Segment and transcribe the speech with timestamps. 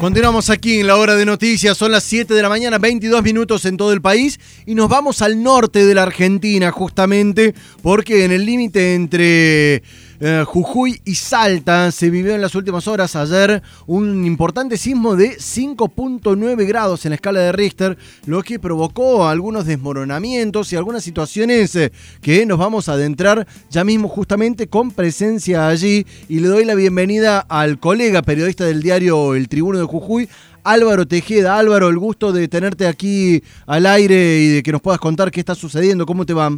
[0.00, 3.64] Continuamos aquí en la hora de noticias, son las 7 de la mañana, 22 minutos
[3.64, 7.52] en todo el país y nos vamos al norte de la Argentina justamente
[7.82, 9.82] porque en el límite entre
[10.20, 15.36] eh, Jujuy y Salta se vivió en las últimas horas ayer un importante sismo de
[15.36, 17.96] 5.9 grados en la escala de Richter,
[18.26, 23.84] lo que provocó algunos desmoronamientos y algunas situaciones eh, que nos vamos a adentrar ya
[23.84, 29.34] mismo justamente con presencia allí y le doy la bienvenida al colega periodista del diario
[29.34, 30.28] El Tribuno de Jujuy,
[30.64, 31.58] Álvaro Tejeda.
[31.58, 35.40] Álvaro, el gusto de tenerte aquí al aire y de que nos puedas contar qué
[35.40, 36.50] está sucediendo, cómo te va.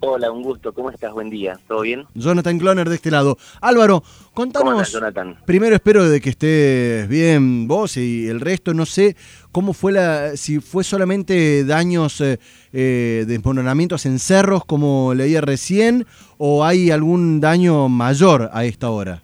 [0.00, 0.74] Hola, un gusto.
[0.74, 1.12] ¿Cómo estás?
[1.12, 1.58] Buen día.
[1.66, 2.04] ¿Todo bien?
[2.14, 3.38] Jonathan Cloner de este lado.
[3.62, 4.02] Álvaro,
[4.34, 4.92] contanos.
[4.92, 5.38] Jonathan?
[5.46, 8.74] Primero espero de que estés bien vos y el resto.
[8.74, 9.16] No sé
[9.52, 10.36] cómo fue la.
[10.36, 12.38] Si fue solamente daños, eh,
[12.74, 19.22] eh, desmoronamientos en cerros, como leía recién, o hay algún daño mayor a esta hora.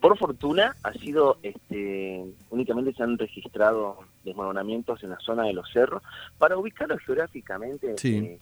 [0.00, 1.38] Por fortuna, ha sido.
[1.42, 6.02] este Únicamente se han registrado desmoronamientos en la zona de los cerros.
[6.36, 7.94] Para ubicarlo geográficamente.
[7.96, 8.16] Sí.
[8.16, 8.38] Eh,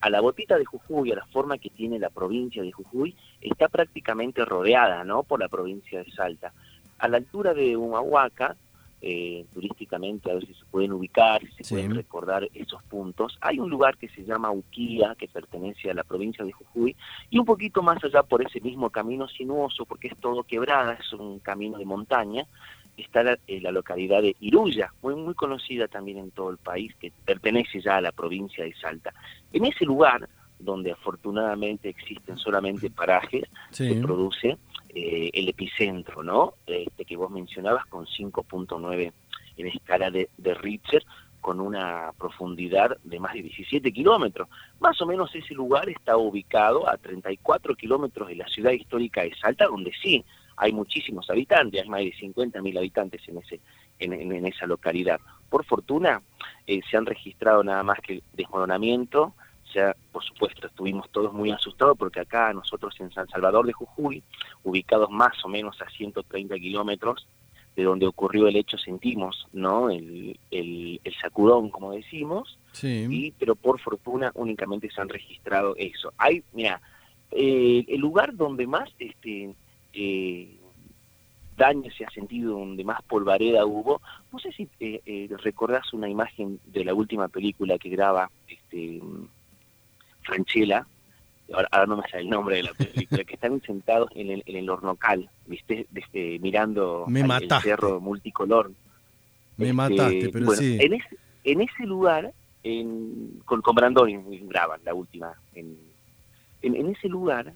[0.00, 3.68] a la botita de Jujuy, a la forma que tiene la provincia de Jujuy, está
[3.68, 5.22] prácticamente rodeada ¿no?
[5.24, 6.52] por la provincia de Salta.
[6.98, 8.56] A la altura de Humahuaca,
[9.02, 11.74] eh, turísticamente a ver si se pueden ubicar, si se Sí.
[11.74, 16.04] pueden recordar esos puntos, hay un lugar que se llama Uquía, que pertenece a la
[16.04, 16.94] provincia de Jujuy,
[17.30, 21.12] y un poquito más allá por ese mismo camino sinuoso, porque es todo quebrada, es
[21.14, 22.46] un camino de montaña,
[23.00, 26.94] está la, eh, la localidad de Iruya, muy, muy conocida también en todo el país,
[27.00, 29.12] que pertenece ya a la provincia de Salta.
[29.52, 34.58] En ese lugar, donde afortunadamente existen solamente parajes, se produce
[34.90, 36.54] eh, el epicentro, ¿no?
[36.66, 39.12] Este que vos mencionabas con 5.9
[39.56, 41.04] en escala de, de Richter,
[41.40, 44.48] con una profundidad de más de 17 kilómetros.
[44.78, 49.34] Más o menos ese lugar está ubicado a 34 kilómetros de la ciudad histórica de
[49.34, 50.24] Salta, donde sí
[50.60, 53.60] hay muchísimos habitantes, hay más de 50.000 habitantes en, ese,
[53.98, 55.18] en, esa localidad.
[55.48, 56.22] Por fortuna,
[56.66, 59.34] eh, se han registrado nada más que desmoronamiento,
[59.72, 64.22] sea, por supuesto, estuvimos todos muy asustados porque acá nosotros en San Salvador de Jujuy,
[64.64, 67.26] ubicados más o menos a 130 kilómetros
[67.76, 69.90] de donde ocurrió el hecho, sentimos, ¿no?
[69.90, 73.06] El, el, el sacudón, como decimos, Sí.
[73.08, 76.12] y, pero por fortuna únicamente se han registrado eso.
[76.18, 76.80] Hay, mira,
[77.30, 79.54] eh, el lugar donde más este
[79.92, 80.56] eh,
[81.60, 84.00] daño se ha sentido, donde más polvareda hubo,
[84.32, 89.00] no sé si eh, eh, recordás una imagen de la última película que graba este
[90.22, 90.86] Franchella,
[91.52, 94.42] ahora, ahora no me sale el nombre de la película, que están sentados en el,
[94.46, 95.86] en el hornocal, ¿viste?
[95.90, 98.72] Desde, mirando Me al- el cerro multicolor.
[99.56, 100.78] Me Este, mataste, pero bueno, sí.
[100.80, 102.32] En ese, en ese lugar,
[102.62, 104.16] en, con, con Brandoni
[104.48, 105.32] graban la última.
[105.54, 105.76] En,
[106.62, 107.52] en, en ese lugar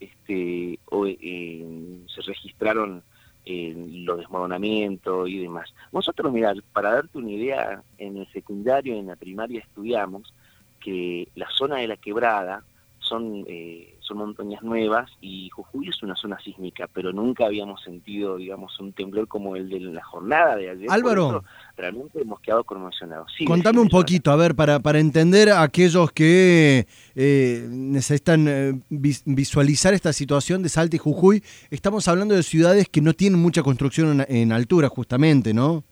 [0.00, 1.66] este, o, eh,
[2.14, 3.02] se registraron
[3.50, 5.72] eh, los desmoronamientos y demás.
[5.90, 10.34] Nosotros, mira, para darte una idea, en el secundario y en la primaria estudiamos
[10.80, 12.62] que la zona de la quebrada
[12.98, 18.36] son, eh, son montañas nuevas y Jujuy es una zona sísmica, pero nunca habíamos sentido,
[18.38, 20.86] digamos, un temblor como el de la jornada de ayer.
[20.86, 21.28] Por Álvaro.
[21.28, 21.44] eso
[21.76, 23.30] realmente hemos quedado conmocionados.
[23.36, 28.80] Sí, Contame un poquito, a ver, para, para entender a aquellos que eh, necesitan eh,
[28.88, 31.42] vis- visualizar esta situación de Salta y Jujuy.
[31.70, 35.84] Estamos hablando de ciudades que no tienen mucha construcción en, en altura, justamente, ¿no?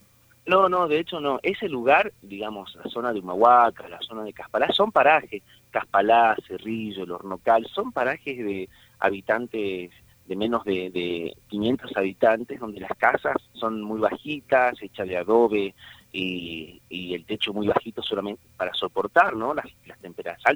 [0.48, 1.40] No, no, de hecho no.
[1.42, 5.42] Ese lugar, digamos, la zona de Humahuaca, la zona de Caspalá, son parajes.
[5.80, 9.90] Caspalá, Cerrillo, el Hornocal, son parajes de habitantes
[10.26, 15.74] de menos de, de 500 habitantes, donde las casas son muy bajitas, hechas de adobe
[16.12, 19.54] y, y el techo muy bajito solamente para soportar ¿no?
[19.54, 19.98] las, las,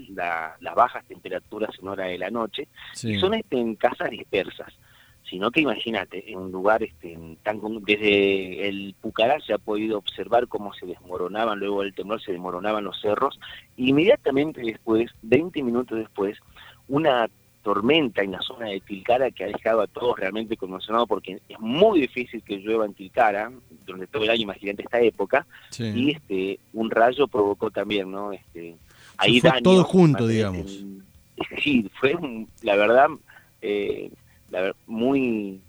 [0.08, 2.66] la- las bajas temperaturas en hora de la noche.
[2.94, 3.12] Sí.
[3.12, 4.72] Y son este, en casas dispersas
[5.30, 10.48] sino que imagínate, en un lugar este, tan desde el Pucará se ha podido observar
[10.48, 13.38] cómo se desmoronaban, luego del temblor se desmoronaban los cerros,
[13.76, 16.36] inmediatamente después, 20 minutos después,
[16.88, 17.30] una
[17.62, 21.60] tormenta en la zona de Tilcara que ha dejado a todos realmente conmocionados porque es
[21.60, 23.52] muy difícil que llueva en Tilcara
[23.86, 25.84] durante todo el año, imagínate esta época, Sí.
[25.94, 28.32] y este un rayo provocó también, ¿no?
[28.32, 28.76] Este,
[29.18, 30.72] ahí fue daños, todo junto, digamos.
[30.80, 31.04] en-
[31.62, 33.08] sí, fue un- la verdad,
[33.62, 34.10] eh,
[34.50, 35.60] la muy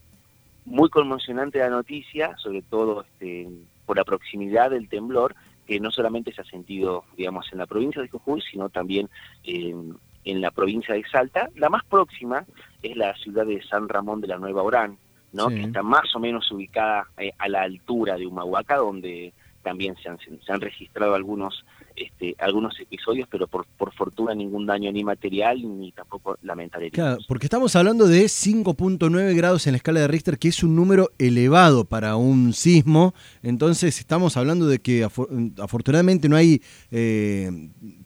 [0.65, 3.47] muy conmocionante la noticia, sobre todo este,
[3.85, 5.35] por la proximidad del temblor,
[5.65, 9.09] que no solamente se ha sentido, digamos, en la provincia de Jujuy, sino también
[9.43, 11.49] en, en la provincia de Salta.
[11.55, 12.45] La más próxima
[12.83, 14.97] es la ciudad de San Ramón de la Nueva Orán,
[15.33, 15.49] ¿no?
[15.49, 15.55] Sí.
[15.55, 20.09] que está más o menos ubicada eh, a la altura de Humahuaca, donde también se
[20.09, 21.65] han, se han registrado algunos
[21.95, 26.89] este, algunos episodios, pero por, por fortuna ningún daño ni material ni tampoco lamentable.
[26.89, 30.75] Claro, porque estamos hablando de 5.9 grados en la escala de Richter, que es un
[30.75, 33.13] número elevado para un sismo.
[33.43, 36.61] Entonces estamos hablando de que afortunadamente no hay
[36.91, 37.51] eh,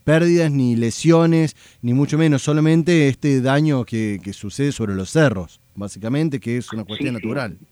[0.04, 6.40] pérdidas ni lesiones, ni mucho menos, solamente este daño que, sucede sobre los cerros, básicamente,
[6.40, 7.58] que es una cuestión natural.
[7.60, 7.68] Sí,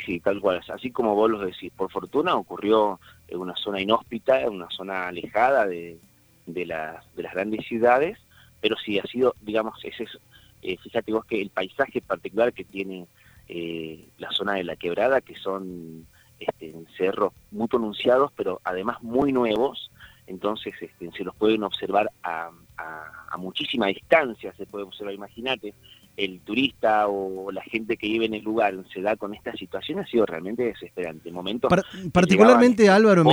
[0.00, 0.60] sí, tal cual.
[0.68, 5.08] Así como vos lo decís, por fortuna ocurrió en una zona inhóspita, en una zona
[5.08, 5.98] alejada de,
[6.46, 8.18] de, las, de las grandes ciudades,
[8.60, 10.18] pero sí ha sido, digamos, ese es,
[10.62, 13.06] eh, fíjate vos que el paisaje particular que tiene
[13.48, 16.06] eh, la zona de la quebrada, que son
[16.38, 19.90] este, cerros muy pronunciados, pero además muy nuevos,
[20.26, 25.74] entonces este, se los pueden observar a, a, muchísima distancia, se puede observar, imagínate,
[26.16, 29.98] el turista o la gente que vive en el lugar se da con esta situación
[29.98, 31.30] ha sido realmente desesperante.
[31.32, 31.70] Momentos
[32.12, 33.24] particularmente Álvaro,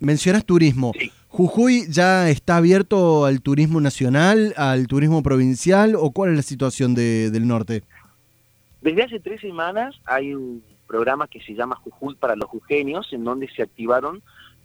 [0.00, 0.92] mencionas turismo.
[1.28, 6.94] ¿Jujuy ya está abierto al turismo nacional, al turismo provincial o cuál es la situación
[6.94, 7.82] de, del norte?
[8.80, 13.24] Desde hace tres semanas hay un programa que se llama Jujuy para los jujeños en
[13.24, 14.22] donde se activaron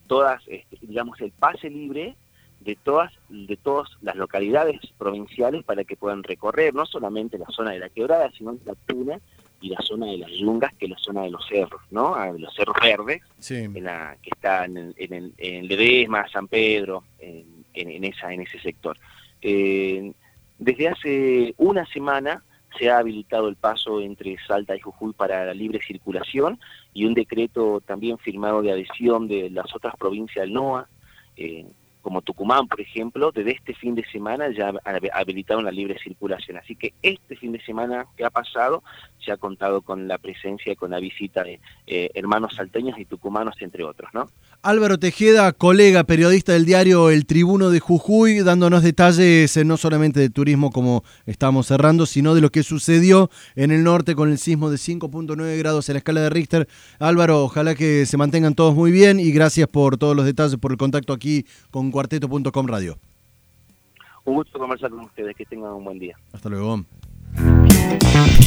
[0.07, 2.15] todas, este, digamos, el pase libre
[2.59, 7.71] de todas, de todas las localidades provinciales para que puedan recorrer no solamente la zona
[7.71, 9.19] de la quebrada, sino la tuna
[9.61, 12.15] y la zona de las yungas, que es la zona de los cerros, ¿no?
[12.15, 17.65] Ah, los cerros verdes, en la, que están en, en, en, Ledesma, San Pedro, en,
[17.73, 18.97] en, esa, en ese sector.
[19.41, 20.13] Eh,
[20.57, 22.43] desde hace una semana
[22.77, 26.59] se ha habilitado el paso entre Salta y Jujuy para la libre circulación
[26.93, 30.87] y un decreto también firmado de adhesión de las otras provincias del NOA,
[31.35, 31.65] eh,
[32.01, 34.73] como Tucumán, por ejemplo, desde este fin de semana ya
[35.13, 36.57] habilitaron la libre circulación.
[36.57, 38.83] Así que este fin de semana que ha pasado
[39.23, 43.05] se ha contado con la presencia y con la visita de eh, hermanos salteños y
[43.05, 44.29] tucumanos, entre otros, ¿no?
[44.61, 50.19] Álvaro Tejeda, colega, periodista del diario El Tribuno de Jujuy, dándonos detalles eh, no solamente
[50.19, 54.37] de turismo como estamos cerrando, sino de lo que sucedió en el norte con el
[54.37, 56.67] sismo de 5.9 grados en la escala de Richter.
[56.99, 60.71] Álvaro, ojalá que se mantengan todos muy bien y gracias por todos los detalles, por
[60.71, 62.97] el contacto aquí con cuarteto.com Radio.
[64.25, 66.17] Un gusto conversar con ustedes, que tengan un buen día.
[66.33, 66.83] Hasta luego.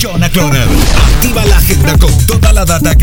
[0.01, 0.69] Jonah Cloner,
[1.15, 3.01] activa la agenda con toda la data que